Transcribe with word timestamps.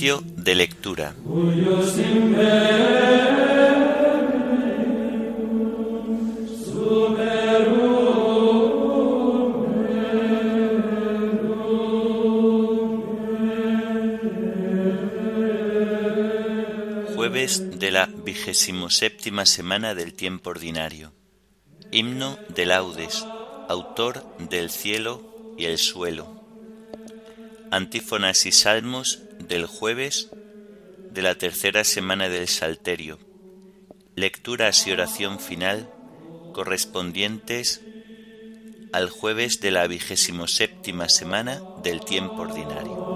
De 0.00 0.54
lectura. 0.54 1.12
Jueves 17.16 17.80
de 17.80 17.90
la 17.90 18.06
vigésimo 18.06 18.90
séptima 18.90 19.46
semana 19.46 19.96
del 19.96 20.14
tiempo 20.14 20.50
ordinario. 20.50 21.12
Himno 21.90 22.38
de 22.54 22.66
laudes, 22.66 23.26
autor 23.68 24.24
del 24.38 24.70
cielo 24.70 25.54
y 25.58 25.64
el 25.64 25.78
suelo. 25.78 26.40
Antífonas 27.72 28.46
y 28.46 28.52
salmos 28.52 29.22
del 29.48 29.66
jueves 29.66 30.28
de 31.10 31.22
la 31.22 31.34
tercera 31.36 31.82
semana 31.82 32.28
del 32.28 32.48
Salterio. 32.48 33.18
Lecturas 34.14 34.86
y 34.86 34.92
oración 34.92 35.40
final 35.40 35.88
correspondientes 36.52 37.80
al 38.92 39.08
jueves 39.08 39.60
de 39.60 39.70
la 39.70 39.86
vigésimo 39.86 40.46
séptima 40.46 41.08
semana 41.08 41.62
del 41.82 42.04
tiempo 42.04 42.42
ordinario. 42.42 43.08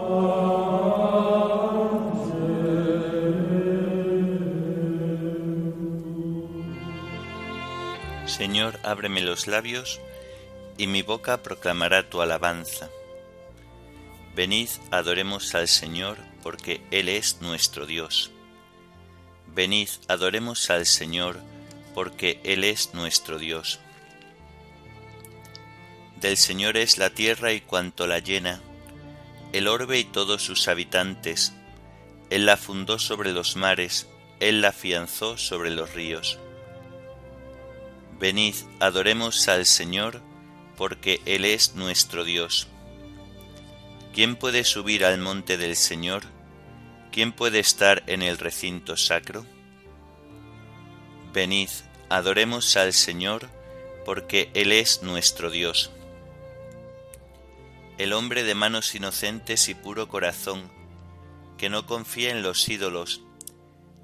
Señor, 8.27 8.81
ábreme 8.83 9.21
los 9.21 9.47
labios, 9.47 10.01
y 10.79 10.87
mi 10.87 11.03
boca 11.03 11.43
proclamará 11.43 12.09
tu 12.09 12.23
alabanza. 12.23 12.89
Venid, 14.35 14.69
adoremos 14.91 15.55
al 15.55 15.69
Señor, 15.69 16.17
porque 16.43 16.81
Él 16.91 17.11
es 17.11 17.43
nuestro 17.43 17.85
Dios. 17.85 18.31
Venid, 19.55 19.89
adoremos 20.09 20.71
al 20.71 20.87
Señor, 20.87 21.39
porque 21.95 22.41
Él 22.43 22.65
es 22.65 22.95
nuestro 22.95 23.39
Dios. 23.39 23.79
Del 26.23 26.39
Señor 26.39 26.79
es 26.79 26.97
la 26.97 27.11
tierra 27.11 27.53
y 27.53 27.61
cuanto 27.61 28.07
la 28.07 28.21
llena, 28.21 28.63
el 29.53 29.69
orbe 29.69 29.99
y 29.99 30.05
todos 30.05 30.43
sus 30.43 30.67
habitantes. 30.67 31.53
Él 32.31 32.47
la 32.47 32.57
fundó 32.57 32.99
sobre 32.99 33.33
los 33.33 33.57
mares, 33.57 34.07
Él 34.41 34.63
la 34.63 34.69
afianzó 34.69 35.37
sobre 35.37 35.71
los 35.71 35.93
ríos. 35.93 36.39
Venid, 38.19 38.55
adoremos 38.81 39.49
al 39.49 39.67
Señor, 39.67 40.23
porque 40.79 41.21
Él 41.27 41.45
es 41.45 41.75
nuestro 41.75 42.25
Dios. 42.25 42.69
¿Quién 44.13 44.37
puede 44.37 44.65
subir 44.65 45.07
al 45.07 45.19
monte 45.19 45.57
del 45.57 45.75
Señor? 45.75 46.25
¿Quién 47.11 47.33
puede 47.33 47.61
estar 47.61 48.03
en 48.07 48.21
el 48.21 48.37
recinto 48.37 48.99
sacro? 48.99 49.47
Venid, 51.33 51.71
adoremos 52.11 52.77
al 52.77 52.93
Señor, 52.93 53.49
porque 54.05 54.51
Él 54.53 54.71
es 54.71 55.03
nuestro 55.03 55.51
Dios. 55.51 55.93
El 57.97 58.13
hombre 58.13 58.43
de 58.45 58.55
manos 58.55 58.95
inocentes 58.95 59.71
y 59.71 59.75
puro 59.75 60.09
corazón, 60.09 60.71
que 61.57 61.71
no 61.71 61.87
confía 61.87 62.33
en 62.33 62.43
los 62.43 62.69
ídolos, 62.69 63.23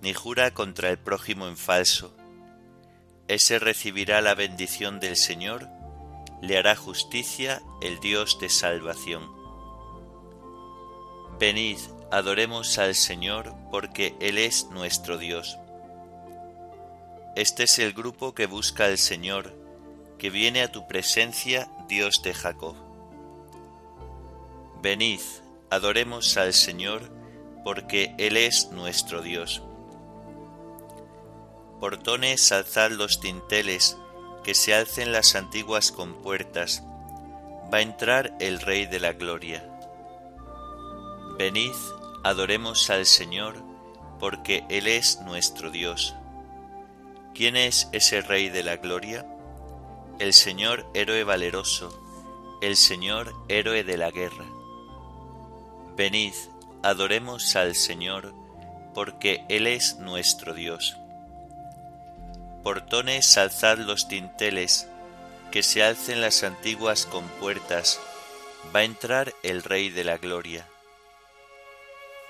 ni 0.01 0.14
jura 0.14 0.55
contra 0.55 0.89
el 0.89 0.98
prójimo 0.98 1.48
en 1.48 1.58
falso, 1.58 2.17
ese 3.27 3.58
recibirá 3.58 4.23
la 4.23 4.35
bendición 4.35 5.01
del 5.01 5.17
Señor, 5.17 5.69
le 6.40 6.57
hará 6.57 6.77
justicia 6.77 7.61
el 7.83 8.01
Dios 8.01 8.40
de 8.40 8.48
salvación. 8.48 9.38
Venid, 11.39 11.79
adoremos 12.11 12.79
al 12.79 12.97
Señor, 12.97 13.55
porque 13.71 14.17
Él 14.19 14.39
es 14.39 14.67
nuestro 14.73 15.19
Dios. 15.19 15.57
Este 17.37 17.63
es 17.63 17.79
el 17.79 17.93
grupo 17.93 18.35
que 18.35 18.47
busca 18.47 18.87
al 18.87 18.99
Señor, 18.99 19.55
que 20.19 20.31
viene 20.31 20.63
a 20.63 20.73
tu 20.73 20.89
presencia, 20.89 21.71
Dios 21.87 22.23
de 22.23 22.35
Jacob. 22.35 22.75
Venid, 24.83 25.21
adoremos 25.71 26.37
al 26.37 26.53
Señor, 26.55 27.09
porque 27.63 28.17
Él 28.19 28.37
es 28.37 28.73
nuestro 28.73 29.23
Dios. 29.23 29.63
Portones, 31.79 32.51
alzad 32.51 32.91
los 32.91 33.20
tinteles, 33.20 33.97
que 34.43 34.57
se 34.57 34.75
alcen 34.75 35.13
las 35.13 35.37
antiguas 35.37 35.93
compuertas. 35.93 36.83
Va 37.73 37.79
a 37.79 37.83
entrar 37.83 38.37
el 38.41 38.61
Rey 38.61 38.87
de 38.87 38.99
la 38.99 39.13
Gloria. 39.13 39.77
Venid, 41.39 41.77
adoremos 42.25 42.91
al 42.91 43.07
Señor, 43.07 43.63
porque 44.19 44.65
Él 44.69 44.89
es 44.89 45.21
nuestro 45.21 45.71
Dios. 45.71 46.17
¿Quién 47.33 47.57
es 47.57 47.89
ese 47.93 48.23
Rey 48.23 48.49
de 48.49 48.65
la 48.65 48.79
Gloria? 48.79 49.25
El 50.19 50.33
Señor 50.33 50.91
héroe 50.95 51.23
valeroso, 51.23 51.97
el 52.61 52.75
Señor 52.75 53.37
héroe 53.47 53.85
de 53.85 53.97
la 53.97 54.11
guerra. 54.11 54.47
Venid, 55.97 56.35
adoremos 56.83 57.55
al 57.55 57.77
Señor, 57.77 58.35
porque 58.93 59.45
Él 59.49 59.69
es 59.69 60.01
nuestro 60.01 60.55
Dios. 60.55 60.97
Portones, 62.65 63.39
alzad 63.39 63.79
los 63.79 64.09
tinteles, 64.09 64.89
que 65.53 65.63
se 65.63 65.85
alcen 65.85 66.20
las 66.20 66.43
antiguas 66.43 67.07
compuertas, 67.07 68.01
va 68.75 68.81
a 68.81 68.85
entrar 68.85 69.33
el 69.45 69.63
Rey 69.63 69.89
de 69.91 70.03
la 70.03 70.19
Gloria. 70.19 70.67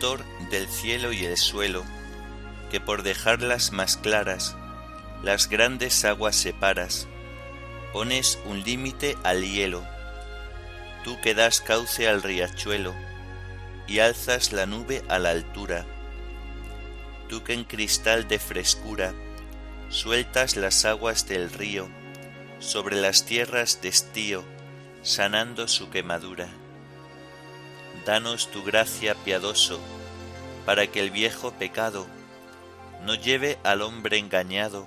Del 0.00 0.66
cielo 0.66 1.12
y 1.12 1.26
el 1.26 1.36
suelo, 1.36 1.84
que 2.70 2.80
por 2.80 3.02
dejarlas 3.02 3.70
más 3.70 3.98
claras, 3.98 4.56
las 5.22 5.50
grandes 5.50 6.06
aguas 6.06 6.36
separas, 6.36 7.06
pones 7.92 8.38
un 8.46 8.62
límite 8.62 9.18
al 9.24 9.44
hielo, 9.44 9.84
tú 11.04 11.20
que 11.20 11.34
das 11.34 11.60
cauce 11.60 12.08
al 12.08 12.22
riachuelo, 12.22 12.94
y 13.86 13.98
alzas 13.98 14.54
la 14.54 14.64
nube 14.64 15.04
a 15.08 15.18
la 15.18 15.30
altura, 15.30 15.84
tú 17.28 17.44
que 17.44 17.52
en 17.52 17.64
cristal 17.64 18.26
de 18.26 18.38
frescura 18.38 19.12
sueltas 19.90 20.56
las 20.56 20.86
aguas 20.86 21.28
del 21.28 21.50
río 21.50 21.90
sobre 22.58 22.96
las 22.96 23.26
tierras 23.26 23.82
de 23.82 23.88
estío, 23.90 24.44
sanando 25.02 25.68
su 25.68 25.90
quemadura. 25.90 26.48
Danos 28.04 28.50
tu 28.50 28.62
gracia 28.62 29.14
piadoso, 29.14 29.78
para 30.64 30.86
que 30.86 31.00
el 31.00 31.10
viejo 31.10 31.52
pecado 31.52 32.06
no 33.04 33.14
lleve 33.14 33.58
al 33.64 33.82
hombre 33.82 34.18
engañado 34.18 34.86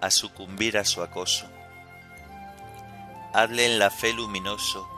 a 0.00 0.10
sucumbir 0.10 0.78
a 0.78 0.84
su 0.84 1.02
acoso. 1.02 1.46
Hable 3.32 3.66
en 3.66 3.78
la 3.78 3.90
fe 3.90 4.12
luminoso, 4.12 4.88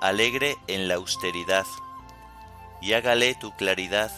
alegre 0.00 0.56
en 0.66 0.88
la 0.88 0.94
austeridad, 0.94 1.66
y 2.80 2.94
hágale 2.94 3.34
tu 3.34 3.54
claridad 3.56 4.10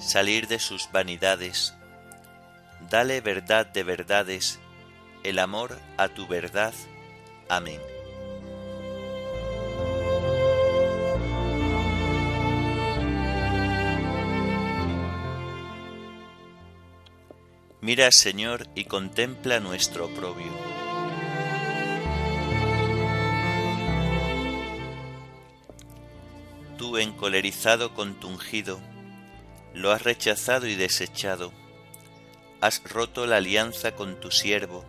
salir 0.00 0.48
de 0.48 0.58
sus 0.58 0.90
vanidades. 0.90 1.74
Dale 2.88 3.20
verdad 3.20 3.66
de 3.66 3.82
verdades, 3.82 4.58
el 5.24 5.38
amor 5.38 5.78
a 5.96 6.08
tu 6.08 6.26
verdad. 6.26 6.72
Amén. 7.48 7.97
Mira, 17.88 18.12
Señor, 18.12 18.68
y 18.74 18.84
contempla 18.84 19.60
nuestro 19.60 20.04
oprobio. 20.04 20.52
Tú, 26.76 26.98
encolerizado 26.98 27.94
con 27.94 28.20
tu 28.20 28.28
ungido, 28.28 28.78
lo 29.72 29.90
has 29.90 30.02
rechazado 30.02 30.66
y 30.66 30.74
desechado, 30.74 31.50
has 32.60 32.82
roto 32.84 33.24
la 33.24 33.38
alianza 33.38 33.92
con 33.92 34.20
tu 34.20 34.30
siervo, 34.30 34.84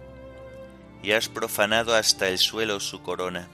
y 1.02 1.14
has 1.14 1.30
profanado 1.30 1.96
hasta 1.96 2.28
el 2.28 2.38
suelo 2.38 2.82
su 2.82 3.02
corona. 3.02 3.48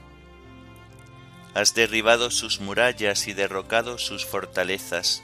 Has 1.53 1.75
derribado 1.75 2.31
sus 2.31 2.61
murallas 2.61 3.27
y 3.27 3.33
derrocado 3.33 3.99
sus 3.99 4.25
fortalezas. 4.25 5.23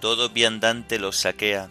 Todo 0.00 0.28
viandante 0.28 1.00
los 1.00 1.16
saquea, 1.16 1.70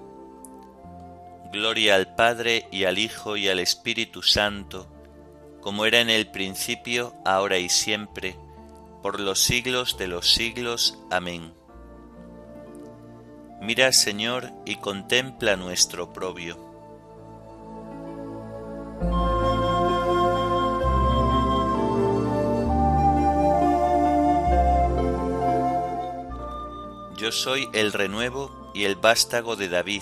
Gloria 1.51 1.95
al 1.95 2.15
Padre 2.15 2.67
y 2.71 2.85
al 2.85 2.97
Hijo 2.97 3.35
y 3.35 3.49
al 3.49 3.59
Espíritu 3.59 4.23
Santo, 4.23 4.87
como 5.59 5.85
era 5.85 5.99
en 5.99 6.09
el 6.09 6.27
principio, 6.31 7.13
ahora 7.25 7.57
y 7.57 7.67
siempre, 7.67 8.37
por 9.01 9.19
los 9.19 9.39
siglos 9.39 9.97
de 9.97 10.07
los 10.07 10.33
siglos. 10.33 10.97
Amén. 11.11 11.53
Mira, 13.61 13.91
Señor, 13.91 14.51
y 14.65 14.77
contempla 14.77 15.55
nuestro 15.55 16.05
oprobio. 16.05 16.57
Yo 27.17 27.31
soy 27.31 27.67
el 27.73 27.93
renuevo 27.93 28.71
y 28.73 28.85
el 28.85 28.95
vástago 28.95 29.55
de 29.55 29.69
David, 29.69 30.01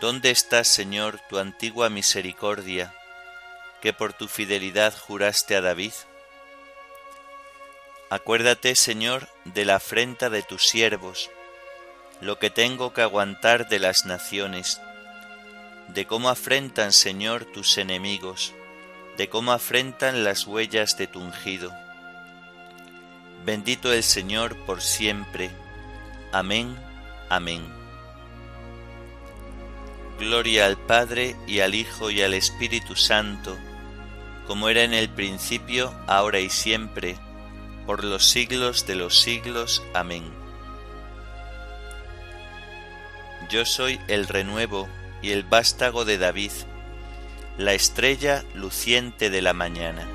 ¿Dónde 0.00 0.30
está, 0.30 0.64
Señor, 0.64 1.20
tu 1.28 1.38
antigua 1.38 1.88
misericordia, 1.88 2.92
que 3.80 3.92
por 3.92 4.12
tu 4.12 4.26
fidelidad 4.26 4.92
juraste 4.96 5.54
a 5.54 5.60
David? 5.60 5.92
Acuérdate, 8.10 8.74
Señor, 8.74 9.28
de 9.44 9.64
la 9.64 9.76
afrenta 9.76 10.30
de 10.30 10.42
tus 10.42 10.66
siervos, 10.68 11.30
lo 12.20 12.40
que 12.40 12.50
tengo 12.50 12.92
que 12.92 13.02
aguantar 13.02 13.68
de 13.68 13.78
las 13.78 14.04
naciones, 14.04 14.80
de 15.88 16.06
cómo 16.06 16.28
afrentan, 16.28 16.92
Señor, 16.92 17.44
tus 17.44 17.78
enemigos, 17.78 18.52
de 19.16 19.28
cómo 19.28 19.52
afrentan 19.52 20.24
las 20.24 20.44
huellas 20.44 20.98
de 20.98 21.06
tu 21.06 21.20
ungido. 21.20 21.72
Bendito 23.44 23.92
el 23.92 24.02
Señor 24.02 24.56
por 24.66 24.82
siempre. 24.82 25.50
Amén, 26.32 26.76
amén. 27.28 27.83
Gloria 30.18 30.66
al 30.66 30.76
Padre 30.76 31.36
y 31.46 31.60
al 31.60 31.74
Hijo 31.74 32.10
y 32.10 32.22
al 32.22 32.34
Espíritu 32.34 32.94
Santo, 32.94 33.56
como 34.46 34.68
era 34.68 34.82
en 34.82 34.94
el 34.94 35.08
principio, 35.08 35.92
ahora 36.06 36.38
y 36.40 36.50
siempre, 36.50 37.16
por 37.86 38.04
los 38.04 38.24
siglos 38.24 38.86
de 38.86 38.94
los 38.94 39.20
siglos. 39.20 39.82
Amén. 39.92 40.24
Yo 43.50 43.64
soy 43.64 44.00
el 44.08 44.26
renuevo 44.26 44.88
y 45.20 45.32
el 45.32 45.42
vástago 45.42 46.04
de 46.04 46.18
David, 46.18 46.52
la 47.58 47.74
estrella 47.74 48.44
luciente 48.54 49.30
de 49.30 49.42
la 49.42 49.52
mañana. 49.52 50.06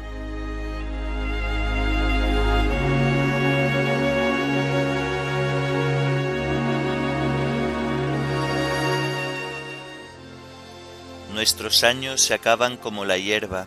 Nuestros 11.40 11.86
años 11.86 12.20
se 12.20 12.34
acaban 12.34 12.76
como 12.76 13.06
la 13.06 13.18
hierba, 13.18 13.66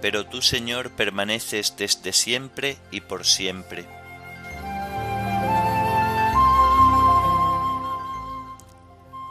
pero 0.00 0.24
tú, 0.24 0.40
Señor, 0.40 0.90
permaneces 0.92 1.76
desde 1.76 2.14
siempre 2.14 2.78
y 2.90 3.02
por 3.02 3.26
siempre. 3.26 3.84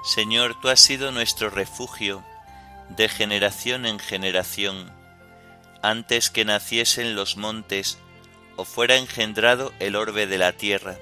Señor, 0.04 0.62
tú 0.62 0.69
has 0.69 0.80
sido 0.80 1.12
nuestro 1.12 1.50
refugio 1.50 2.24
de 2.89 3.09
generación 3.09 3.88
en 3.88 3.98
generación, 3.98 4.92
antes 5.81 6.30
que 6.30 6.45
naciesen 6.45 7.15
los 7.15 7.38
montes 7.38 7.98
o 8.56 8.65
fuera 8.65 8.98
engendrado 8.98 9.74
el 9.80 9.95
orbe 9.95 10.27
de 10.27 10.38
la 10.38 10.53
tierra. 10.53 11.00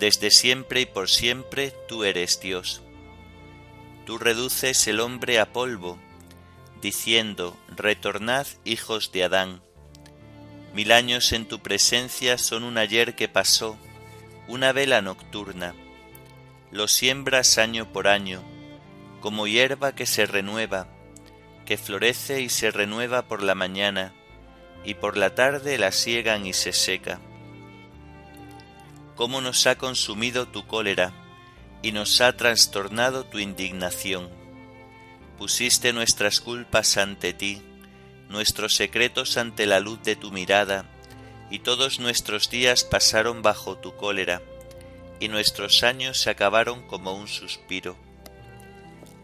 Desde 0.00 0.32
siempre 0.32 0.80
y 0.80 0.86
por 0.86 1.08
siempre 1.08 1.72
tú 1.86 2.02
eres 2.02 2.40
Dios. 2.40 2.83
Tú 4.06 4.18
reduces 4.18 4.86
el 4.86 5.00
hombre 5.00 5.40
a 5.40 5.52
polvo, 5.52 5.98
diciendo, 6.82 7.56
Retornad, 7.68 8.46
hijos 8.64 9.12
de 9.12 9.24
Adán. 9.24 9.62
Mil 10.74 10.92
años 10.92 11.32
en 11.32 11.48
tu 11.48 11.60
presencia 11.60 12.36
son 12.36 12.64
un 12.64 12.76
ayer 12.76 13.14
que 13.14 13.28
pasó, 13.28 13.78
una 14.46 14.72
vela 14.72 15.00
nocturna. 15.00 15.74
Lo 16.70 16.86
siembras 16.86 17.56
año 17.56 17.90
por 17.92 18.06
año, 18.06 18.42
como 19.20 19.46
hierba 19.46 19.94
que 19.94 20.04
se 20.04 20.26
renueva, 20.26 20.86
que 21.64 21.78
florece 21.78 22.42
y 22.42 22.50
se 22.50 22.70
renueva 22.70 23.22
por 23.22 23.42
la 23.42 23.54
mañana, 23.54 24.12
y 24.84 24.92
por 24.92 25.16
la 25.16 25.34
tarde 25.34 25.78
la 25.78 25.92
siegan 25.92 26.44
y 26.44 26.52
se 26.52 26.74
seca. 26.74 27.20
Cómo 29.16 29.40
nos 29.40 29.66
ha 29.66 29.78
consumido 29.78 30.46
tu 30.46 30.66
cólera, 30.66 31.14
y 31.84 31.92
nos 31.92 32.20
ha 32.20 32.36
trastornado 32.36 33.24
tu 33.24 33.38
indignación 33.38 34.28
Pusiste 35.38 35.92
nuestras 35.92 36.40
culpas 36.40 36.96
ante 36.96 37.32
ti, 37.32 37.60
nuestros 38.28 38.76
secretos 38.76 39.36
ante 39.36 39.66
la 39.66 39.80
luz 39.80 40.00
de 40.02 40.14
tu 40.14 40.30
mirada, 40.30 40.86
y 41.50 41.58
todos 41.58 41.98
nuestros 41.98 42.50
días 42.50 42.84
pasaron 42.84 43.42
bajo 43.42 43.76
tu 43.76 43.96
cólera, 43.96 44.42
y 45.18 45.28
nuestros 45.28 45.82
años 45.82 46.18
se 46.18 46.30
acabaron 46.30 46.86
como 46.86 47.14
un 47.14 47.26
suspiro. 47.26 47.96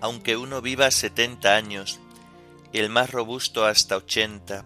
Aunque 0.00 0.36
uno 0.36 0.60
viva 0.60 0.90
setenta 0.90 1.54
años, 1.54 2.00
y 2.72 2.78
el 2.78 2.88
más 2.88 3.10
robusto 3.10 3.64
hasta 3.64 3.96
ochenta, 3.96 4.64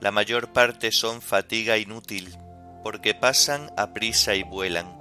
la 0.00 0.10
mayor 0.10 0.52
parte 0.52 0.90
son 0.90 1.22
fatiga 1.22 1.78
inútil, 1.78 2.36
porque 2.82 3.14
pasan 3.14 3.70
a 3.76 3.92
prisa 3.92 4.34
y 4.34 4.42
vuelan. 4.42 4.97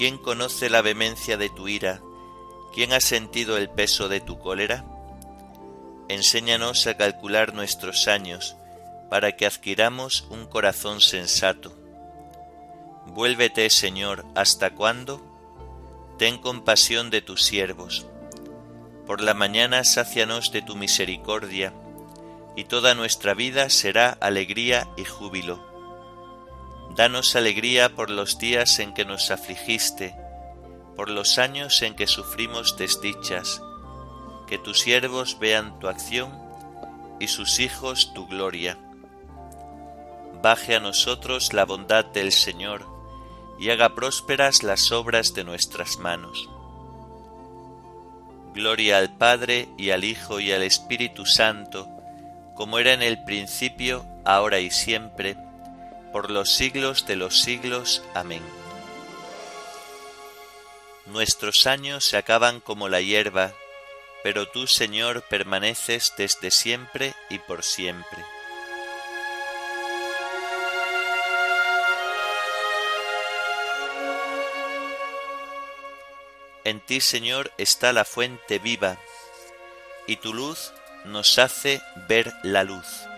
¿Quién 0.00 0.16
conoce 0.16 0.70
la 0.70 0.80
vehemencia 0.80 1.36
de 1.36 1.50
tu 1.50 1.68
ira? 1.68 2.00
¿Quién 2.72 2.94
ha 2.94 3.00
sentido 3.00 3.58
el 3.58 3.68
peso 3.68 4.08
de 4.08 4.22
tu 4.22 4.38
cólera? 4.38 4.82
Enséñanos 6.08 6.86
a 6.86 6.96
calcular 6.96 7.52
nuestros 7.52 8.08
años, 8.08 8.56
para 9.10 9.36
que 9.36 9.44
adquiramos 9.44 10.26
un 10.30 10.46
corazón 10.46 11.02
sensato. 11.02 11.76
Vuélvete, 13.08 13.68
Señor, 13.68 14.24
¿hasta 14.34 14.70
cuándo? 14.70 15.20
Ten 16.16 16.38
compasión 16.38 17.10
de 17.10 17.20
tus 17.20 17.42
siervos. 17.42 18.06
Por 19.06 19.20
la 19.20 19.34
mañana 19.34 19.84
sácianos 19.84 20.50
de 20.50 20.62
tu 20.62 20.76
misericordia, 20.76 21.74
y 22.56 22.64
toda 22.64 22.94
nuestra 22.94 23.34
vida 23.34 23.68
será 23.68 24.16
alegría 24.22 24.88
y 24.96 25.04
júbilo. 25.04 25.69
Danos 26.96 27.36
alegría 27.36 27.94
por 27.94 28.10
los 28.10 28.38
días 28.38 28.80
en 28.80 28.92
que 28.92 29.04
nos 29.04 29.30
afligiste, 29.30 30.14
por 30.96 31.08
los 31.08 31.38
años 31.38 31.82
en 31.82 31.94
que 31.94 32.08
sufrimos 32.08 32.76
desdichas, 32.76 33.62
que 34.48 34.58
tus 34.58 34.80
siervos 34.80 35.38
vean 35.38 35.78
tu 35.78 35.88
acción 35.88 36.30
y 37.20 37.28
sus 37.28 37.60
hijos 37.60 38.12
tu 38.12 38.26
gloria. 38.26 38.76
Baje 40.42 40.74
a 40.74 40.80
nosotros 40.80 41.52
la 41.52 41.64
bondad 41.64 42.04
del 42.06 42.32
Señor 42.32 42.86
y 43.58 43.70
haga 43.70 43.94
prósperas 43.94 44.64
las 44.64 44.90
obras 44.90 45.32
de 45.32 45.44
nuestras 45.44 45.98
manos. 45.98 46.48
Gloria 48.52 48.98
al 48.98 49.16
Padre 49.16 49.68
y 49.78 49.90
al 49.90 50.02
Hijo 50.02 50.40
y 50.40 50.50
al 50.50 50.64
Espíritu 50.64 51.24
Santo, 51.24 51.88
como 52.56 52.78
era 52.80 52.92
en 52.92 53.02
el 53.02 53.22
principio, 53.22 54.04
ahora 54.24 54.58
y 54.58 54.70
siempre, 54.70 55.36
por 56.12 56.30
los 56.30 56.50
siglos 56.50 57.06
de 57.06 57.16
los 57.16 57.40
siglos. 57.40 58.02
Amén. 58.14 58.42
Nuestros 61.06 61.66
años 61.66 62.04
se 62.04 62.16
acaban 62.16 62.60
como 62.60 62.88
la 62.88 63.00
hierba, 63.00 63.52
pero 64.22 64.46
tú, 64.46 64.66
Señor, 64.66 65.22
permaneces 65.22 66.12
desde 66.16 66.50
siempre 66.50 67.14
y 67.28 67.38
por 67.38 67.64
siempre. 67.64 68.24
En 76.64 76.80
ti, 76.80 77.00
Señor, 77.00 77.50
está 77.58 77.92
la 77.92 78.04
fuente 78.04 78.58
viva, 78.58 78.98
y 80.06 80.16
tu 80.16 80.34
luz 80.34 80.72
nos 81.04 81.38
hace 81.38 81.80
ver 82.08 82.32
la 82.42 82.62
luz. 82.62 83.09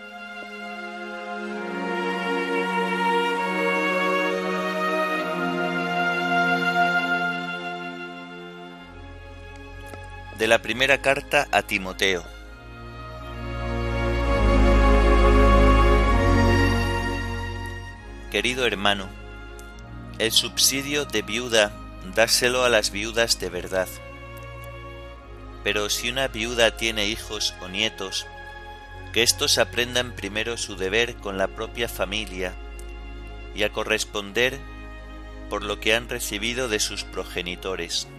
De 10.43 10.49
la 10.49 10.61
primera 10.61 11.01
carta 11.01 11.47
a 11.53 11.61
Timoteo. 11.61 12.21
Querido 18.29 18.67
hermano, 18.67 19.07
el 20.19 20.33
subsidio 20.33 21.05
de 21.05 21.21
viuda 21.21 21.71
dáselo 22.13 22.65
a 22.65 22.69
las 22.69 22.91
viudas 22.91 23.39
de 23.39 23.49
verdad. 23.49 23.87
Pero 25.63 25.89
si 25.89 26.09
una 26.09 26.27
viuda 26.27 26.75
tiene 26.75 27.05
hijos 27.05 27.55
o 27.61 27.69
nietos, 27.69 28.27
que 29.13 29.23
éstos 29.23 29.57
aprendan 29.57 30.13
primero 30.13 30.57
su 30.57 30.75
deber 30.75 31.15
con 31.15 31.37
la 31.37 31.47
propia 31.47 31.87
familia 31.87 32.51
y 33.55 33.63
a 33.63 33.71
corresponder 33.71 34.59
por 35.49 35.63
lo 35.63 35.79
que 35.79 35.95
han 35.95 36.09
recibido 36.09 36.67
de 36.67 36.81
sus 36.81 37.05
progenitores. 37.05 38.09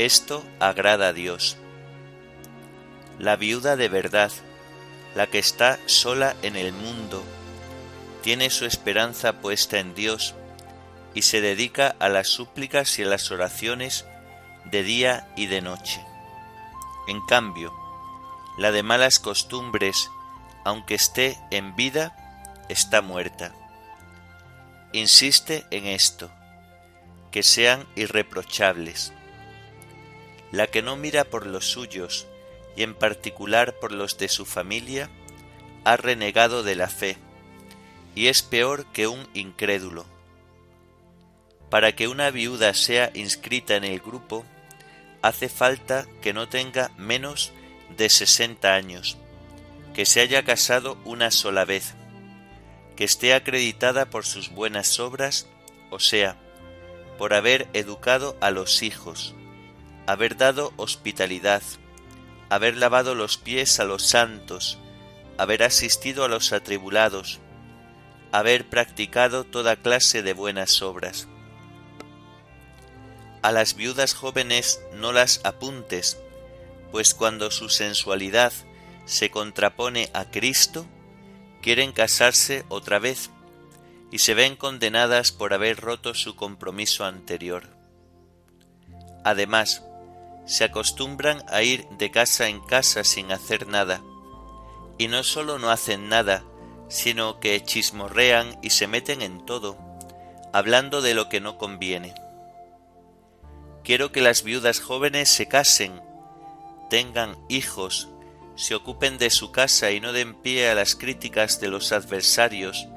Esto 0.00 0.42
agrada 0.60 1.08
a 1.08 1.12
Dios. 1.12 1.58
La 3.18 3.36
viuda 3.36 3.76
de 3.76 3.90
verdad, 3.90 4.32
la 5.14 5.26
que 5.26 5.38
está 5.38 5.78
sola 5.84 6.34
en 6.40 6.56
el 6.56 6.72
mundo, 6.72 7.22
tiene 8.22 8.48
su 8.48 8.64
esperanza 8.64 9.42
puesta 9.42 9.78
en 9.78 9.94
Dios 9.94 10.34
y 11.12 11.20
se 11.20 11.42
dedica 11.42 11.96
a 11.98 12.08
las 12.08 12.28
súplicas 12.28 12.98
y 12.98 13.02
a 13.02 13.08
las 13.08 13.30
oraciones 13.30 14.06
de 14.64 14.84
día 14.84 15.28
y 15.36 15.48
de 15.48 15.60
noche. 15.60 16.02
En 17.06 17.20
cambio, 17.26 17.70
la 18.56 18.72
de 18.72 18.82
malas 18.82 19.18
costumbres, 19.18 20.08
aunque 20.64 20.94
esté 20.94 21.38
en 21.50 21.76
vida, 21.76 22.16
está 22.70 23.02
muerta. 23.02 23.52
Insiste 24.94 25.66
en 25.70 25.84
esto, 25.84 26.30
que 27.30 27.42
sean 27.42 27.86
irreprochables. 27.96 29.12
La 30.52 30.66
que 30.66 30.82
no 30.82 30.96
mira 30.96 31.24
por 31.24 31.46
los 31.46 31.66
suyos, 31.66 32.26
y 32.76 32.82
en 32.82 32.94
particular 32.94 33.78
por 33.78 33.92
los 33.92 34.18
de 34.18 34.28
su 34.28 34.46
familia, 34.46 35.10
ha 35.84 35.96
renegado 35.96 36.62
de 36.62 36.76
la 36.76 36.88
fe, 36.88 37.16
y 38.14 38.26
es 38.26 38.42
peor 38.42 38.86
que 38.92 39.06
un 39.06 39.28
incrédulo. 39.34 40.06
Para 41.68 41.94
que 41.94 42.08
una 42.08 42.30
viuda 42.30 42.74
sea 42.74 43.10
inscrita 43.14 43.76
en 43.76 43.84
el 43.84 44.00
grupo, 44.00 44.44
hace 45.22 45.48
falta 45.48 46.06
que 46.20 46.32
no 46.32 46.48
tenga 46.48 46.90
menos 46.96 47.52
de 47.96 48.10
sesenta 48.10 48.74
años, 48.74 49.16
que 49.94 50.06
se 50.06 50.20
haya 50.20 50.44
casado 50.44 50.98
una 51.04 51.30
sola 51.30 51.64
vez, 51.64 51.94
que 52.96 53.04
esté 53.04 53.34
acreditada 53.34 54.06
por 54.06 54.26
sus 54.26 54.50
buenas 54.50 54.98
obras, 54.98 55.46
o 55.90 56.00
sea, 56.00 56.36
por 57.18 57.34
haber 57.34 57.68
educado 57.72 58.36
a 58.40 58.50
los 58.50 58.82
hijos, 58.82 59.34
haber 60.06 60.36
dado 60.36 60.72
hospitalidad, 60.76 61.62
haber 62.48 62.76
lavado 62.76 63.14
los 63.14 63.36
pies 63.36 63.80
a 63.80 63.84
los 63.84 64.06
santos, 64.06 64.78
haber 65.38 65.62
asistido 65.62 66.24
a 66.24 66.28
los 66.28 66.52
atribulados, 66.52 67.40
haber 68.32 68.68
practicado 68.68 69.44
toda 69.44 69.76
clase 69.76 70.22
de 70.22 70.32
buenas 70.32 70.82
obras 70.82 71.28
a 73.42 73.52
las 73.52 73.74
viudas 73.74 74.14
jóvenes 74.14 74.82
no 74.94 75.12
las 75.12 75.40
apuntes, 75.44 76.18
pues 76.92 77.14
cuando 77.14 77.50
su 77.50 77.68
sensualidad 77.68 78.52
se 79.06 79.30
contrapone 79.30 80.10
a 80.12 80.30
Cristo, 80.30 80.86
quieren 81.62 81.92
casarse 81.92 82.64
otra 82.68 82.98
vez 82.98 83.30
y 84.10 84.18
se 84.18 84.34
ven 84.34 84.56
condenadas 84.56 85.32
por 85.32 85.54
haber 85.54 85.78
roto 85.78 86.14
su 86.14 86.36
compromiso 86.36 87.04
anterior. 87.04 87.68
Además, 89.24 89.84
se 90.46 90.64
acostumbran 90.64 91.44
a 91.48 91.62
ir 91.62 91.86
de 91.98 92.10
casa 92.10 92.48
en 92.48 92.60
casa 92.60 93.04
sin 93.04 93.32
hacer 93.32 93.68
nada, 93.68 94.02
y 94.98 95.08
no 95.08 95.22
solo 95.22 95.58
no 95.58 95.70
hacen 95.70 96.08
nada, 96.08 96.44
sino 96.88 97.40
que 97.40 97.62
chismorrean 97.62 98.58
y 98.62 98.70
se 98.70 98.86
meten 98.86 99.22
en 99.22 99.46
todo, 99.46 99.78
hablando 100.52 101.00
de 101.02 101.14
lo 101.14 101.28
que 101.28 101.40
no 101.40 101.56
conviene. 101.56 102.14
Quiero 103.84 104.12
que 104.12 104.20
las 104.20 104.42
viudas 104.42 104.80
jóvenes 104.80 105.30
se 105.30 105.46
casen, 105.46 106.02
tengan 106.90 107.36
hijos, 107.48 108.08
se 108.56 108.74
ocupen 108.74 109.16
de 109.16 109.30
su 109.30 109.52
casa 109.52 109.90
y 109.90 110.00
no 110.00 110.12
den 110.12 110.34
pie 110.34 110.68
a 110.68 110.74
las 110.74 110.96
críticas 110.96 111.60
de 111.60 111.68
los 111.68 111.92
adversarios, 111.92 112.88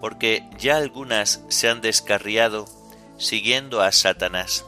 porque 0.00 0.48
ya 0.58 0.76
algunas 0.76 1.42
se 1.48 1.68
han 1.68 1.82
descarriado 1.82 2.66
siguiendo 3.18 3.82
a 3.82 3.92
Satanás. 3.92 4.64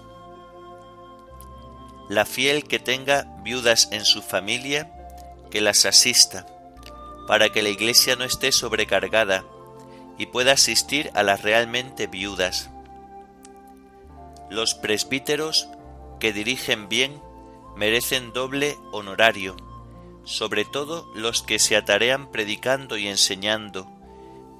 La 2.12 2.26
fiel 2.26 2.64
que 2.64 2.78
tenga 2.78 3.25
viudas 3.42 3.88
en 3.90 4.04
su 4.04 4.21
familia, 4.21 4.92
que 5.50 5.62
las 5.62 5.87
asista, 5.87 6.45
para 7.26 7.49
que 7.49 7.62
la 7.62 7.71
iglesia 7.71 8.16
no 8.16 8.25
esté 8.25 8.52
sobrecargada 8.52 9.47
y 10.19 10.26
pueda 10.26 10.52
asistir 10.52 11.11
a 11.14 11.23
las 11.23 11.40
realmente 11.40 12.09
viudas. 12.09 12.69
Los 14.50 14.75
presbíteros 14.75 15.71
que 16.21 16.35
dirigen 16.35 16.90
bien 16.90 17.19
merecen 17.76 18.35
doble 18.35 18.76
honorario, 18.92 19.57
sobre 20.25 20.66
todo 20.66 21.11
los 21.14 21.42
que 21.42 21.59
se 21.59 21.76
atarean 21.76 22.31
predicando 22.31 22.99
y 22.99 23.09
enseñando, 23.09 23.90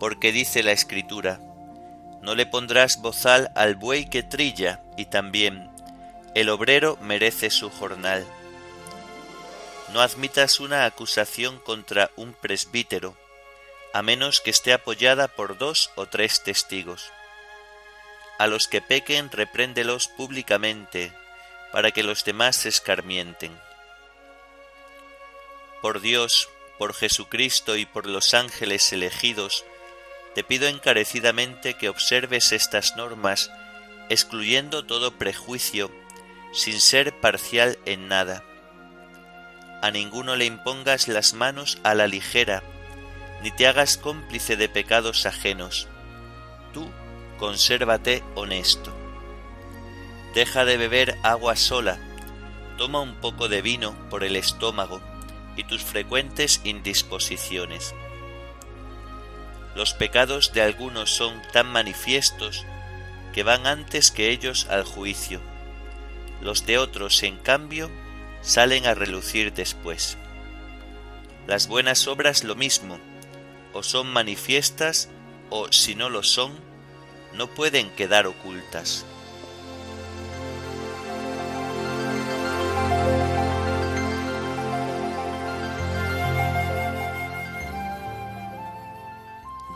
porque 0.01 0.33
dice 0.33 0.63
la 0.63 0.73
Escritura, 0.73 1.39
no 2.23 2.35
le 2.35 2.47
pondrás 2.47 3.03
bozal 3.03 3.53
al 3.55 3.77
buey 3.77 4.09
que 4.09 4.23
trilla, 4.23 4.83
y 4.97 5.05
también 5.05 5.72
el 6.35 6.49
obrero 6.49 6.97
merece 7.03 7.51
su 7.51 7.71
jornal. 7.71 8.27
No 9.93 10.01
admitas 10.01 10.61
una 10.61 10.87
acusación 10.87 11.59
contra 11.59 12.11
un 12.17 12.33
presbítero, 12.33 13.15
a 13.93 14.01
menos 14.01 14.41
que 14.41 14.51
esté 14.51 14.73
apoyada 14.73 15.29
por 15.29 15.59
dos 15.59 15.91
o 15.95 16.07
tres 16.07 16.43
testigos. 16.43 17.13
A 18.39 18.47
los 18.47 18.67
que 18.67 18.81
pequen 18.81 19.31
repréndelos 19.31 20.09
públicamente, 20.09 21.13
para 21.71 21.91
que 21.91 22.03
los 22.03 22.25
demás 22.25 22.57
se 22.57 22.71
escarmienten. 22.71 23.53
Por 25.83 26.01
Dios, 26.01 26.49
por 26.79 26.95
Jesucristo 26.95 27.77
y 27.77 27.85
por 27.85 28.07
los 28.07 28.33
ángeles 28.33 28.91
elegidos, 28.93 29.67
te 30.35 30.43
pido 30.43 30.67
encarecidamente 30.69 31.75
que 31.75 31.91
observes 31.91 32.53
estas 32.53 32.97
normas, 32.97 33.51
excluyendo 34.09 34.87
todo 34.87 35.19
prejuicio, 35.19 35.91
sin 36.53 36.81
ser 36.81 37.19
parcial 37.21 37.79
en 37.87 38.09
nada. 38.09 38.45
A 39.83 39.91
ninguno 39.91 40.37
le 40.37 40.45
impongas 40.45 41.09
las 41.09 41.35
manos 41.35 41.79
a 41.83 41.95
la 41.95 42.07
ligera, 42.07 42.63
ni 43.43 43.51
te 43.51 43.67
hagas 43.67 43.97
cómplice 43.97 44.57
de 44.57 44.69
pecados 44.69 45.27
ajenos. 45.27 45.89
Tú 46.73 46.89
consérvate 47.39 48.23
honesto. 48.35 48.93
Deja 50.35 50.65
de 50.65 50.77
beber 50.77 51.19
agua 51.23 51.57
sola, 51.57 51.99
toma 52.79 53.01
un 53.01 53.17
poco 53.17 53.49
de 53.49 53.63
vino 53.63 53.95
por 54.09 54.23
el 54.23 54.37
estómago 54.37 55.01
y 55.57 55.65
tus 55.65 55.83
frecuentes 55.83 56.61
indisposiciones. 56.65 57.95
Los 59.75 59.95
pecados 59.95 60.53
de 60.53 60.63
algunos 60.63 61.11
son 61.11 61.41
tan 61.53 61.67
manifiestos 61.67 62.65
que 63.33 63.43
van 63.43 63.67
antes 63.67 64.11
que 64.11 64.31
ellos 64.31 64.67
al 64.71 64.85
juicio. 64.85 65.41
Los 66.43 66.67
de 66.67 66.77
otros, 66.79 67.23
en 67.23 67.37
cambio, 67.37 67.89
salen 68.43 68.87
a 68.87 68.95
relucir 68.95 69.53
después. 69.55 70.19
Las 71.47 71.69
buenas 71.69 72.09
obras 72.09 72.43
lo 72.43 72.57
mismo, 72.57 72.99
o 73.73 73.85
son 73.85 74.13
manifiestas 74.13 75.09
o, 75.51 75.71
si 75.71 75.95
no 75.95 76.11
lo 76.11 76.25
son, 76.25 76.53
no 77.33 77.47
pueden 77.47 77.91
quedar 77.91 78.27
ocultas. 78.27 79.07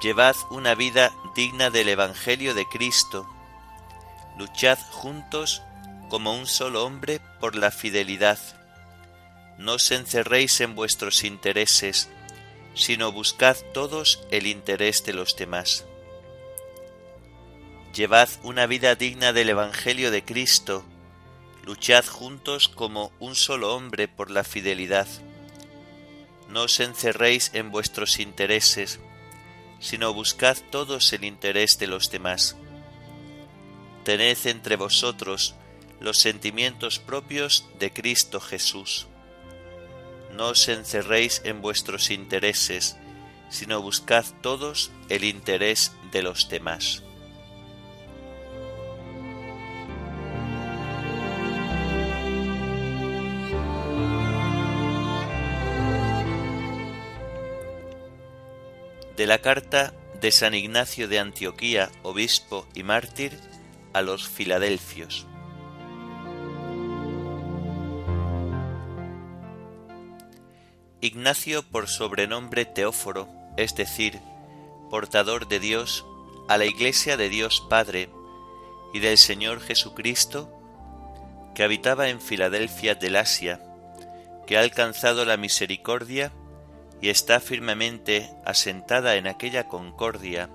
Llevad 0.03 0.37
una 0.51 0.75
vida 0.75 1.13
digna 1.35 1.71
del 1.71 1.89
Evangelio 1.89 2.55
de 2.55 2.67
Cristo. 2.67 3.29
Luchad 4.37 4.79
juntos 4.91 5.63
como 6.09 6.35
un 6.35 6.47
solo 6.47 6.85
hombre 6.85 7.21
por 7.41 7.57
la 7.57 7.71
fidelidad. 7.71 8.39
No 9.59 9.75
os 9.75 9.91
encerréis 9.91 10.61
en 10.61 10.75
vuestros 10.75 11.25
intereses, 11.25 12.09
sino 12.75 13.11
buscad 13.11 13.57
todos 13.73 14.23
el 14.31 14.47
interés 14.47 15.05
de 15.05 15.15
los 15.15 15.37
demás. 15.37 15.87
Llevad 17.95 18.29
una 18.43 18.67
vida 18.67 18.95
digna 18.95 19.33
del 19.33 19.49
Evangelio 19.49 20.11
de 20.11 20.23
Cristo, 20.25 20.85
luchad 21.65 22.05
juntos 22.05 22.69
como 22.69 23.11
un 23.19 23.35
solo 23.35 23.75
hombre 23.75 24.07
por 24.09 24.31
la 24.31 24.45
fidelidad. 24.45 25.09
No 26.51 26.65
os 26.65 26.79
encerréis 26.81 27.51
en 27.55 27.71
vuestros 27.71 28.21
intereses, 28.21 29.01
sino 29.81 30.13
buscad 30.13 30.59
todos 30.71 31.13
el 31.15 31.25
interés 31.25 31.79
de 31.79 31.87
los 31.87 32.11
demás. 32.11 32.57
Tened 34.05 34.39
entre 34.45 34.77
vosotros 34.77 35.55
los 36.01 36.19
sentimientos 36.19 36.99
propios 36.99 37.67
de 37.79 37.93
Cristo 37.93 38.41
Jesús. 38.41 39.07
No 40.35 40.49
os 40.49 40.69
encerréis 40.69 41.41
en 41.45 41.63
vuestros 41.63 42.11
intereses, 42.11 42.97
sino 43.49 43.81
buscad 43.81 44.25
todos 44.43 44.91
el 45.09 45.25
interés 45.25 45.93
de 46.13 46.23
los 46.23 46.49
demás. 46.49 47.03
De 59.17 59.27
la 59.27 59.39
carta 59.39 59.95
de 60.21 60.31
San 60.31 60.53
Ignacio 60.53 61.09
de 61.09 61.19
Antioquía, 61.19 61.91
obispo 62.03 62.69
y 62.75 62.83
mártir, 62.83 63.39
a 63.95 64.03
los 64.03 64.29
Filadelfios. 64.29 65.27
Ignacio 71.07 71.63
por 71.63 71.87
sobrenombre 71.87 72.65
Teóforo, 72.65 73.29
es 73.57 73.77
decir, 73.77 74.19
portador 74.91 75.47
de 75.47 75.61
Dios, 75.61 76.05
a 76.49 76.59
la 76.59 76.65
Iglesia 76.65 77.17
de 77.17 77.29
Dios 77.29 77.65
Padre 77.71 78.11
y 78.93 78.99
del 78.99 79.17
Señor 79.17 79.61
Jesucristo, 79.61 80.53
que 81.55 81.63
habitaba 81.63 82.09
en 82.09 82.21
Filadelfia 82.21 82.97
del 82.97 83.15
Asia, 83.15 83.61
que 84.49 84.59
ha 84.59 84.63
alcanzado 84.63 85.25
la 85.25 85.37
misericordia 85.37 86.33
y 87.01 87.09
está 87.09 87.39
firmemente 87.39 88.29
asentada 88.45 89.15
en 89.15 89.29
aquella 89.29 89.69
concordia 89.69 90.51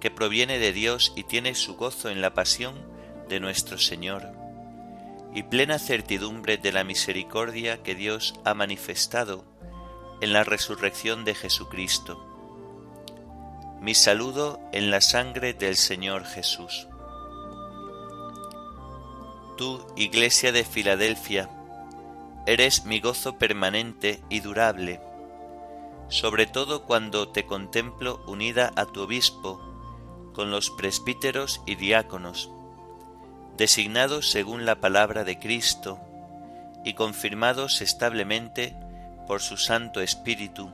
que 0.00 0.10
proviene 0.10 0.58
de 0.58 0.74
Dios 0.74 1.14
y 1.16 1.24
tiene 1.24 1.54
su 1.54 1.76
gozo 1.76 2.10
en 2.10 2.20
la 2.20 2.34
pasión 2.34 2.74
de 3.30 3.40
nuestro 3.40 3.78
Señor, 3.78 4.34
y 5.34 5.44
plena 5.44 5.78
certidumbre 5.78 6.58
de 6.58 6.72
la 6.72 6.84
misericordia 6.84 7.82
que 7.82 7.94
Dios 7.94 8.38
ha 8.44 8.52
manifestado 8.52 9.46
en 10.20 10.32
la 10.32 10.44
resurrección 10.44 11.24
de 11.24 11.34
Jesucristo. 11.34 12.24
Mi 13.80 13.94
saludo 13.94 14.60
en 14.72 14.90
la 14.90 15.00
sangre 15.00 15.54
del 15.54 15.76
Señor 15.76 16.24
Jesús. 16.24 16.88
Tú, 19.56 19.86
Iglesia 19.96 20.50
de 20.50 20.64
Filadelfia, 20.64 21.48
eres 22.46 22.84
mi 22.84 23.00
gozo 23.00 23.38
permanente 23.38 24.20
y 24.28 24.40
durable, 24.40 25.00
sobre 26.08 26.46
todo 26.46 26.84
cuando 26.84 27.28
te 27.28 27.46
contemplo 27.46 28.20
unida 28.26 28.72
a 28.74 28.86
tu 28.86 29.02
obispo, 29.02 29.60
con 30.34 30.50
los 30.50 30.70
presbíteros 30.70 31.62
y 31.66 31.74
diáconos, 31.74 32.50
designados 33.56 34.30
según 34.30 34.64
la 34.64 34.80
palabra 34.80 35.24
de 35.24 35.38
Cristo 35.38 36.00
y 36.84 36.94
confirmados 36.94 37.80
establemente 37.80 38.76
por 39.28 39.40
su 39.40 39.56
Santo 39.56 40.00
Espíritu, 40.00 40.72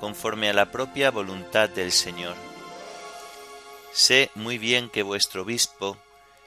conforme 0.00 0.48
a 0.48 0.54
la 0.54 0.66
propia 0.70 1.10
voluntad 1.10 1.68
del 1.68 1.92
Señor. 1.92 2.36
Sé 3.92 4.30
muy 4.34 4.56
bien 4.56 4.88
que 4.88 5.02
vuestro 5.02 5.42
obispo 5.42 5.98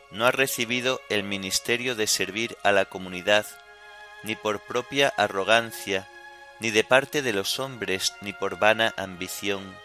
no 0.09 0.25
ha 0.25 0.31
recibido 0.31 1.01
el 1.09 1.23
ministerio 1.23 1.93
de 1.93 2.07
servir 2.07 2.57
a 2.63 2.71
la 2.71 2.85
comunidad, 2.85 3.45
ni 4.23 4.35
por 4.35 4.61
propia 4.61 5.09
arrogancia, 5.17 6.07
ni 6.59 6.71
de 6.71 6.83
parte 6.83 7.21
de 7.21 7.33
los 7.33 7.59
hombres, 7.59 8.13
ni 8.21 8.33
por 8.33 8.57
vana 8.57 8.93
ambición, 8.97 9.75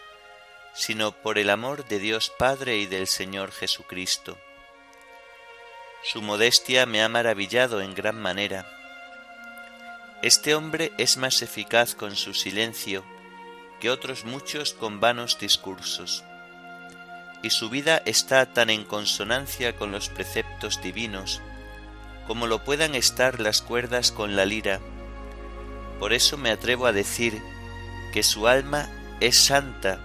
sino 0.73 1.13
por 1.13 1.37
el 1.37 1.51
amor 1.51 1.87
de 1.87 1.99
Dios 1.99 2.33
Padre 2.39 2.79
y 2.79 2.87
del 2.87 3.09
Señor 3.09 3.51
Jesucristo. 3.51 4.39
Su 6.05 6.23
modestia 6.23 6.87
me 6.87 7.03
ha 7.03 7.09
maravillado 7.09 7.83
en 7.83 7.95
gran 7.95 8.19
manera, 8.21 8.80
este 10.23 10.55
hombre 10.55 10.93
es 10.99 11.17
más 11.17 11.43
eficaz 11.43 11.95
con 11.95 12.17
su 12.17 12.35
silencio 12.35 13.05
que 13.81 13.91
otros 13.91 14.25
muchos 14.25 14.75
con 14.75 15.01
vanos 15.01 15.39
discursos, 15.39 16.25
y 17.43 17.51
su 17.51 17.71
vida 17.71 18.03
está 18.05 18.45
tan 18.47 18.69
en 18.69 18.85
consonancia 18.85 19.77
con 19.77 19.93
los 19.93 20.09
preceptos 20.11 20.83
divinos 20.83 21.41
como 22.31 22.47
lo 22.47 22.63
puedan 22.63 22.95
estar 22.95 23.41
las 23.41 23.61
cuerdas 23.61 24.13
con 24.13 24.37
la 24.37 24.45
lira. 24.45 24.79
Por 25.99 26.13
eso 26.13 26.39
me 26.39 26.53
atrevo 26.53 26.87
a 26.87 26.93
decir 26.93 27.43
que 28.13 28.23
su 28.23 28.47
alma 28.47 28.89
es 29.19 29.37
santa 29.37 29.99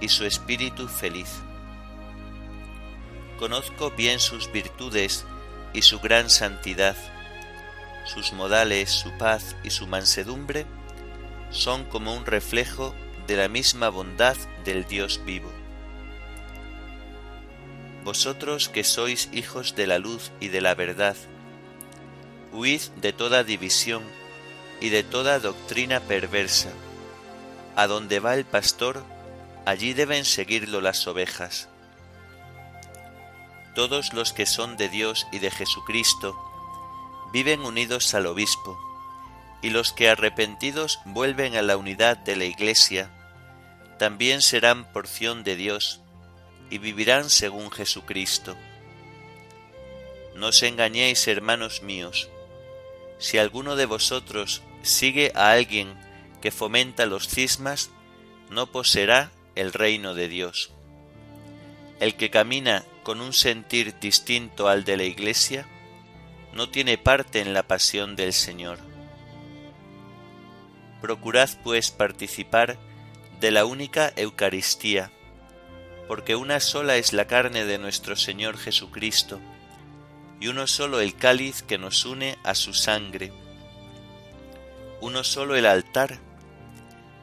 y 0.00 0.08
su 0.08 0.24
espíritu 0.24 0.88
feliz. 0.88 1.28
Conozco 3.38 3.92
bien 3.92 4.18
sus 4.18 4.50
virtudes 4.50 5.26
y 5.72 5.82
su 5.82 6.00
gran 6.00 6.28
santidad 6.28 6.96
sus 8.04 8.32
modales, 8.32 8.90
su 8.90 9.10
paz 9.12 9.56
y 9.62 9.70
su 9.70 9.86
mansedumbre 9.86 10.66
son 11.50 11.84
como 11.84 12.14
un 12.14 12.26
reflejo 12.26 12.94
de 13.26 13.36
la 13.36 13.48
misma 13.48 13.88
bondad 13.88 14.36
del 14.64 14.84
Dios 14.86 15.20
vivo. 15.24 15.50
Vosotros 18.04 18.68
que 18.68 18.84
sois 18.84 19.30
hijos 19.32 19.74
de 19.74 19.86
la 19.86 19.98
luz 19.98 20.30
y 20.40 20.48
de 20.48 20.60
la 20.60 20.74
verdad, 20.74 21.16
huid 22.52 22.82
de 23.00 23.12
toda 23.12 23.44
división 23.44 24.02
y 24.80 24.90
de 24.90 25.02
toda 25.02 25.38
doctrina 25.38 26.00
perversa. 26.00 26.70
A 27.76 27.86
donde 27.86 28.20
va 28.20 28.34
el 28.34 28.44
pastor, 28.44 29.02
allí 29.64 29.94
deben 29.94 30.24
seguirlo 30.24 30.80
las 30.80 31.06
ovejas. 31.06 31.68
Todos 33.74 34.12
los 34.12 34.32
que 34.32 34.46
son 34.46 34.76
de 34.76 34.88
Dios 34.88 35.26
y 35.32 35.38
de 35.38 35.50
Jesucristo, 35.50 36.38
viven 37.34 37.62
unidos 37.62 38.14
al 38.14 38.26
obispo, 38.26 38.78
y 39.60 39.70
los 39.70 39.92
que 39.92 40.08
arrepentidos 40.08 41.00
vuelven 41.04 41.56
a 41.56 41.62
la 41.62 41.76
unidad 41.76 42.16
de 42.16 42.36
la 42.36 42.44
Iglesia, 42.44 43.10
también 43.98 44.40
serán 44.40 44.84
porción 44.92 45.42
de 45.42 45.56
Dios 45.56 46.00
y 46.70 46.78
vivirán 46.78 47.30
según 47.30 47.72
Jesucristo. 47.72 48.56
No 50.36 50.46
os 50.46 50.62
engañéis, 50.62 51.26
hermanos 51.26 51.82
míos, 51.82 52.30
si 53.18 53.38
alguno 53.38 53.74
de 53.74 53.86
vosotros 53.86 54.62
sigue 54.82 55.32
a 55.34 55.50
alguien 55.50 55.92
que 56.40 56.52
fomenta 56.52 57.04
los 57.04 57.26
cismas, 57.26 57.90
no 58.48 58.70
poseerá 58.70 59.32
el 59.56 59.72
reino 59.72 60.14
de 60.14 60.28
Dios. 60.28 60.70
El 61.98 62.14
que 62.14 62.30
camina 62.30 62.84
con 63.02 63.20
un 63.20 63.32
sentir 63.32 63.98
distinto 63.98 64.68
al 64.68 64.84
de 64.84 64.96
la 64.96 65.04
Iglesia, 65.04 65.66
no 66.54 66.68
tiene 66.68 66.98
parte 66.98 67.40
en 67.40 67.52
la 67.52 67.64
pasión 67.64 68.16
del 68.16 68.32
Señor. 68.32 68.78
Procurad 71.00 71.50
pues 71.62 71.90
participar 71.90 72.78
de 73.40 73.50
la 73.50 73.64
única 73.64 74.12
Eucaristía, 74.16 75.10
porque 76.06 76.36
una 76.36 76.60
sola 76.60 76.96
es 76.96 77.12
la 77.12 77.26
carne 77.26 77.64
de 77.64 77.78
nuestro 77.78 78.16
Señor 78.16 78.56
Jesucristo, 78.56 79.40
y 80.40 80.48
uno 80.48 80.66
solo 80.66 81.00
el 81.00 81.16
cáliz 81.16 81.62
que 81.62 81.78
nos 81.78 82.04
une 82.04 82.38
a 82.44 82.54
su 82.54 82.72
sangre, 82.72 83.32
uno 85.00 85.24
solo 85.24 85.56
el 85.56 85.66
altar, 85.66 86.20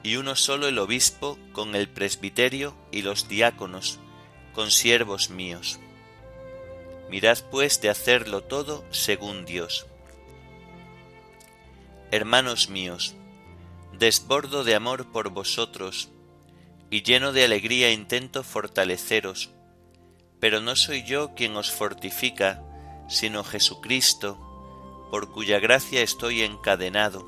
y 0.04 0.16
uno 0.16 0.36
solo 0.36 0.68
el 0.68 0.78
obispo 0.80 1.38
con 1.54 1.76
el 1.76 1.88
presbiterio 1.88 2.76
y 2.92 3.04
los 3.04 3.28
diáconos, 3.28 4.00
con 4.54 4.72
siervos 4.72 5.30
míos. 5.30 5.80
Mirad 7.12 7.40
pues 7.52 7.82
de 7.82 7.90
hacerlo 7.90 8.42
todo 8.42 8.86
según 8.90 9.44
Dios. 9.44 9.86
Hermanos 12.10 12.70
míos, 12.70 13.16
desbordo 13.92 14.64
de 14.64 14.76
amor 14.76 15.12
por 15.12 15.28
vosotros, 15.28 16.10
y 16.90 17.04
lleno 17.04 17.34
de 17.34 17.44
alegría 17.44 17.92
intento 17.92 18.44
fortaleceros, 18.44 19.50
pero 20.40 20.62
no 20.62 20.78
soy 20.78 21.04
yo 21.04 21.36
quien 21.36 21.58
os 21.58 21.70
fortifica, 21.70 22.64
sino 23.10 23.44
Jesucristo, 23.44 24.38
por 25.12 25.34
cuya 25.34 25.60
gracia 25.60 26.02
estoy 26.02 26.44
encadenado. 26.44 27.28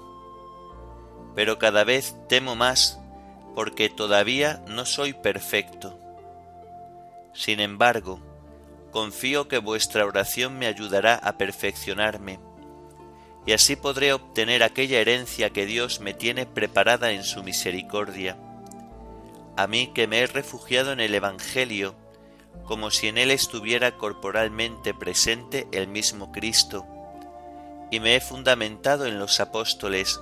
Pero 1.35 1.59
cada 1.59 1.83
vez 1.83 2.15
temo 2.29 2.55
más 2.55 3.01
porque 3.53 3.89
todavía 3.89 4.63
no 4.65 4.85
soy 4.85 5.11
perfecto. 5.11 5.99
Sin 7.33 7.59
embargo, 7.59 8.21
confío 8.93 9.47
que 9.49 9.57
vuestra 9.57 10.05
oración 10.05 10.57
me 10.57 10.67
ayudará 10.67 11.15
a 11.15 11.37
perfeccionarme, 11.37 12.39
y 13.45 13.51
así 13.51 13.75
podré 13.75 14.13
obtener 14.13 14.63
aquella 14.63 14.99
herencia 15.01 15.49
que 15.49 15.65
Dios 15.65 15.99
me 15.99 16.13
tiene 16.13 16.45
preparada 16.45 17.11
en 17.11 17.23
su 17.23 17.43
misericordia. 17.43 18.37
A 19.57 19.67
mí 19.67 19.91
que 19.93 20.07
me 20.07 20.19
he 20.19 20.27
refugiado 20.27 20.93
en 20.93 20.99
el 20.99 21.13
Evangelio, 21.13 21.95
como 22.65 22.91
si 22.91 23.07
en 23.07 23.17
él 23.17 23.31
estuviera 23.31 23.97
corporalmente 23.97 24.93
presente 24.93 25.67
el 25.71 25.87
mismo 25.87 26.31
Cristo, 26.31 26.85
y 27.91 27.99
me 27.99 28.15
he 28.15 28.21
fundamentado 28.21 29.07
en 29.07 29.19
los 29.19 29.39
apóstoles, 29.39 30.19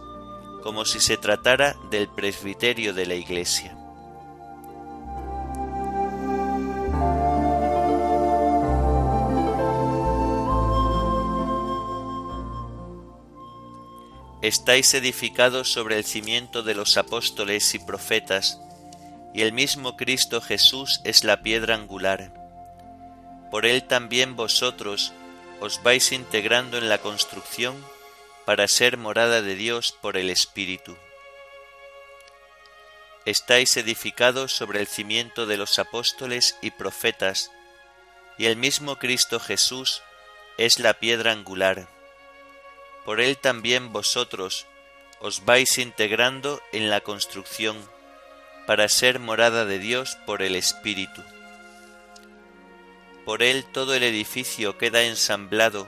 como 0.63 0.85
si 0.85 0.99
se 0.99 1.17
tratara 1.17 1.75
del 1.89 2.07
presbiterio 2.07 2.93
de 2.93 3.05
la 3.05 3.15
Iglesia. 3.15 3.77
Estáis 14.41 14.95
edificados 14.95 15.71
sobre 15.71 15.97
el 15.97 16.03
cimiento 16.03 16.63
de 16.63 16.73
los 16.73 16.97
apóstoles 16.97 17.75
y 17.75 17.79
profetas, 17.79 18.59
y 19.35 19.43
el 19.43 19.53
mismo 19.53 19.95
Cristo 19.95 20.41
Jesús 20.41 20.99
es 21.03 21.23
la 21.23 21.43
piedra 21.43 21.75
angular. 21.75 22.33
Por 23.51 23.67
él 23.67 23.83
también 23.83 24.35
vosotros 24.35 25.13
os 25.59 25.83
vais 25.83 26.11
integrando 26.11 26.79
en 26.79 26.89
la 26.89 26.97
construcción 26.97 27.85
para 28.43 28.67
ser 28.67 28.97
morada 28.97 29.43
de 29.43 29.53
Dios 29.53 29.95
por 30.01 30.17
el 30.17 30.31
Espíritu. 30.31 30.97
Estáis 33.25 33.77
edificados 33.77 34.51
sobre 34.53 34.79
el 34.79 34.87
cimiento 34.87 35.45
de 35.45 35.57
los 35.57 35.77
apóstoles 35.77 36.57
y 36.63 36.71
profetas, 36.71 37.51
y 38.39 38.47
el 38.47 38.55
mismo 38.55 38.97
Cristo 38.97 39.39
Jesús 39.39 40.01
es 40.57 40.79
la 40.79 40.95
piedra 40.95 41.31
angular. 41.31 42.00
Por 43.05 43.19
él 43.19 43.37
también 43.37 43.91
vosotros 43.91 44.67
os 45.19 45.45
vais 45.45 45.77
integrando 45.77 46.61
en 46.71 46.89
la 46.89 47.01
construcción 47.01 47.77
para 48.65 48.89
ser 48.89 49.19
morada 49.19 49.65
de 49.65 49.79
Dios 49.79 50.17
por 50.25 50.41
el 50.41 50.55
Espíritu. 50.55 51.23
Por 53.25 53.43
él 53.43 53.65
todo 53.71 53.93
el 53.93 54.03
edificio 54.03 54.77
queda 54.77 55.03
ensamblado 55.03 55.87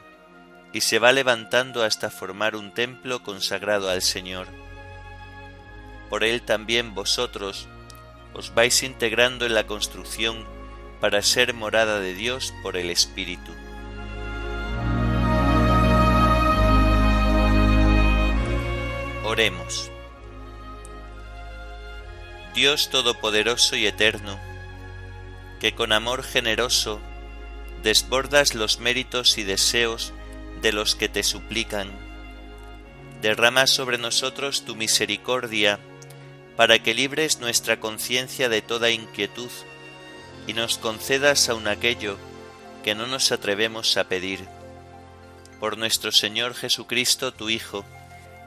y 0.72 0.82
se 0.82 1.00
va 1.00 1.12
levantando 1.12 1.84
hasta 1.84 2.10
formar 2.10 2.56
un 2.56 2.74
templo 2.74 3.24
consagrado 3.24 3.90
al 3.90 4.02
Señor. 4.02 4.48
Por 6.10 6.24
él 6.24 6.42
también 6.42 6.94
vosotros 6.94 7.68
os 8.34 8.54
vais 8.54 8.84
integrando 8.84 9.46
en 9.46 9.54
la 9.54 9.68
construcción 9.68 10.46
para 11.00 11.22
ser 11.22 11.54
morada 11.54 12.00
de 12.00 12.14
Dios 12.14 12.54
por 12.64 12.78
el 12.78 12.90
Espíritu. 12.90 13.52
Oremos. 19.34 19.90
Dios 22.54 22.92
Todopoderoso 22.92 23.76
y 23.76 23.88
Eterno, 23.88 24.40
que 25.60 25.74
con 25.74 25.92
amor 25.92 26.22
generoso 26.22 27.02
desbordas 27.82 28.54
los 28.54 28.78
méritos 28.78 29.40
y 29.40 29.44
deseos 29.44 30.14
de 30.62 30.72
los 30.72 30.94
que 30.94 31.10
te 31.10 31.24
suplican. 31.24 31.90
Derrama 33.24 33.66
sobre 33.66 33.98
nosotros 33.98 34.66
tu 34.66 34.76
misericordia, 34.76 35.80
para 36.56 36.78
que 36.78 36.94
libres 36.94 37.40
nuestra 37.40 37.80
conciencia 37.80 38.50
de 38.50 38.62
toda 38.62 38.92
inquietud 38.92 39.50
y 40.46 40.54
nos 40.54 40.78
concedas 40.78 41.50
aun 41.50 41.68
aquello 41.68 42.20
que 42.84 42.94
no 42.94 43.08
nos 43.08 43.32
atrevemos 43.32 43.98
a 43.98 44.04
pedir. 44.04 44.48
Por 45.60 45.80
nuestro 45.80 46.12
Señor 46.12 46.54
Jesucristo, 46.54 47.34
tu 47.34 47.50
Hijo, 47.50 47.84